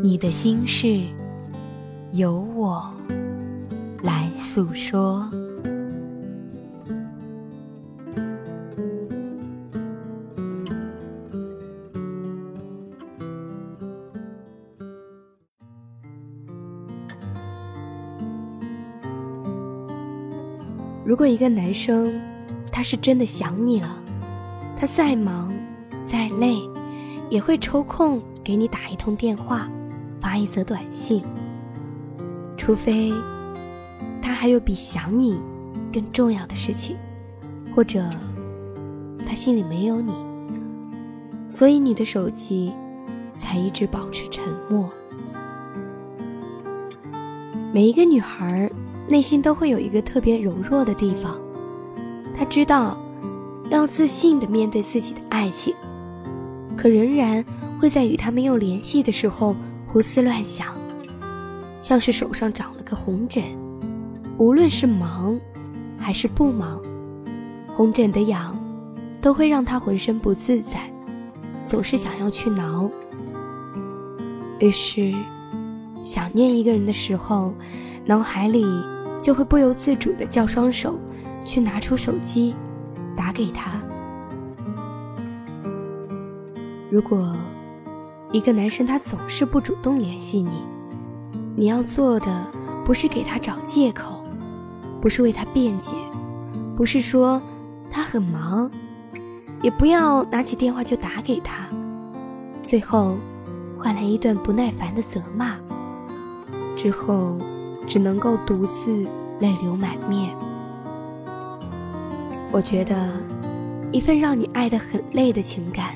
[0.00, 1.02] 你的心事，
[2.12, 2.88] 由我
[4.02, 5.28] 来诉说。
[21.04, 22.14] 如果一个男生，
[22.70, 23.88] 他是真的想你了，
[24.76, 25.52] 他再忙
[26.04, 26.56] 再累，
[27.30, 29.68] 也会抽空给你打一通电话。
[30.20, 31.22] 发一则短信，
[32.56, 33.12] 除非
[34.20, 35.38] 他还有比想你
[35.92, 36.96] 更重要的事情，
[37.74, 38.02] 或者
[39.26, 40.12] 他心里没有你，
[41.48, 42.72] 所以你的手机
[43.34, 44.90] 才一直保持沉默。
[47.72, 48.70] 每一个女孩
[49.08, 51.38] 内心都会有一个特别柔弱的地方，
[52.36, 52.98] 她知道
[53.70, 55.74] 要自信的面对自己的爱情，
[56.76, 57.44] 可仍然
[57.80, 59.54] 会在与他没有联系的时候。
[59.90, 60.66] 胡思乱想，
[61.80, 63.42] 像是手上长了个红疹，
[64.36, 65.40] 无论是忙
[65.98, 66.78] 还是不忙，
[67.74, 68.54] 红疹的痒
[69.22, 70.78] 都会让他浑身不自在，
[71.64, 72.90] 总是想要去挠。
[74.60, 75.14] 于是，
[76.04, 77.54] 想念一个人的时候，
[78.04, 78.66] 脑海里
[79.22, 80.98] 就会不由自主的叫双手
[81.46, 82.54] 去拿出手机，
[83.16, 83.80] 打给他。
[86.90, 87.34] 如果。
[88.30, 90.50] 一个男生他总是不主动联系你，
[91.56, 92.46] 你要做的
[92.84, 94.22] 不是给他找借口，
[95.00, 95.92] 不是为他辩解，
[96.76, 97.40] 不是说
[97.90, 98.70] 他很忙，
[99.62, 101.66] 也不要拿起电话就打给他，
[102.62, 103.16] 最后
[103.78, 105.56] 换来一段不耐烦的责骂，
[106.76, 107.34] 之后
[107.86, 109.06] 只能够独自
[109.40, 110.36] 泪流满面。
[112.52, 113.10] 我觉得，
[113.90, 115.94] 一份让你爱得很累的情感，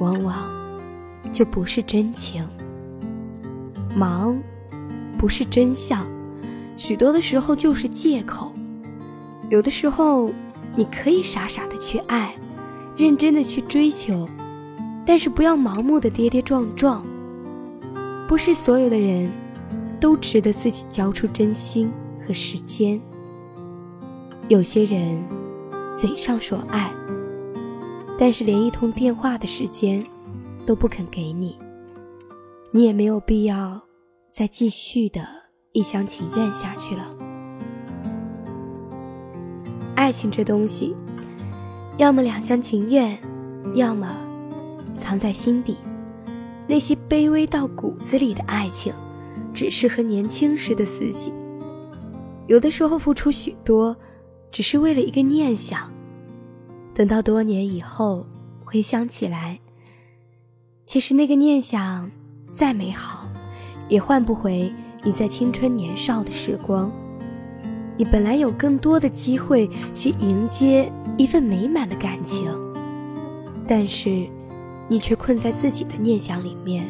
[0.00, 0.65] 往往。
[1.36, 2.42] 就不是真情。
[3.94, 4.40] 忙，
[5.18, 6.06] 不是真相，
[6.78, 8.54] 许多的时候就是借口。
[9.50, 10.32] 有的时候，
[10.74, 12.34] 你可以傻傻的去爱，
[12.96, 14.26] 认真的去追求，
[15.04, 17.04] 但是不要盲目的跌跌撞撞。
[18.26, 19.30] 不是所有的人，
[20.00, 21.92] 都值得自己交出真心
[22.26, 22.98] 和时间。
[24.48, 25.22] 有些人，
[25.94, 26.90] 嘴上说爱，
[28.18, 30.02] 但是连一通电话的时间。
[30.66, 31.56] 都不肯给你，
[32.72, 33.80] 你也没有必要
[34.28, 35.24] 再继续的
[35.72, 37.16] 一厢情愿下去了。
[39.94, 40.94] 爱情这东西，
[41.96, 43.16] 要么两厢情愿，
[43.74, 44.18] 要么
[44.94, 45.76] 藏在心底。
[46.68, 48.92] 那些卑微到骨子里的爱情，
[49.54, 51.32] 只适合年轻时的自己。
[52.48, 53.96] 有的时候付出许多，
[54.50, 55.90] 只是为了一个念想。
[56.92, 58.26] 等到多年以后
[58.64, 59.60] 回想起来。
[60.86, 62.08] 其实那个念想
[62.48, 63.26] 再美好，
[63.88, 66.92] 也换不回你在青春年少的时光。
[67.96, 72.48] 你本来有更多的机会去迎接一份美满的感情，
[73.66, 74.28] 但是
[74.86, 76.86] 你却困在自己的念想里面，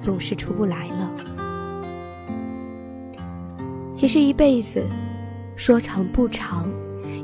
[0.00, 1.10] 总是出不来了。
[3.94, 4.84] 其实一辈子
[5.54, 6.68] 说长不长，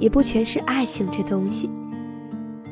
[0.00, 1.70] 也不全是爱情这东西。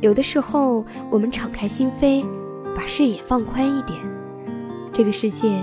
[0.00, 2.26] 有的时候，我们敞开心扉。
[2.74, 3.98] 把视野放宽一点，
[4.92, 5.58] 这个世界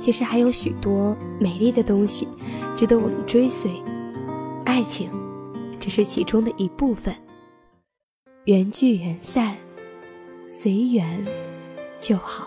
[0.00, 2.28] 其实还有许多美丽的东西
[2.76, 3.70] 值得我们追随，
[4.64, 5.10] 爱情
[5.80, 7.14] 只是其中的一部分。
[8.44, 9.56] 缘聚缘散，
[10.46, 11.24] 随缘
[11.98, 12.46] 就好。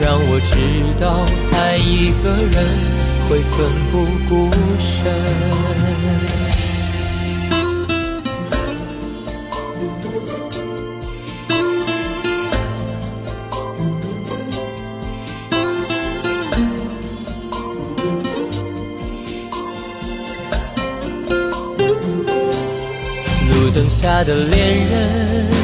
[0.00, 2.54] 让我知道爱一个人
[3.28, 5.04] 会奋不顾身。
[23.48, 24.58] 路灯下的恋
[24.90, 25.63] 人。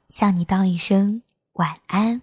[0.11, 1.23] 向你道一声
[1.53, 2.21] 晚安。